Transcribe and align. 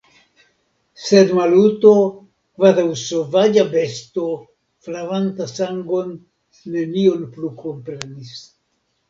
Sed 1.07 1.33
Maluto, 1.39 1.91
kvazaŭ 2.61 2.85
sovaĝa 3.01 3.65
besto, 3.75 4.25
flaranta 4.89 5.49
sangon, 5.53 6.11
nenion 6.79 7.31
plu 7.37 7.53
komprenis. 7.63 8.35